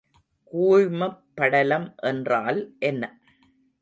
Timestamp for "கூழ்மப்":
0.51-1.19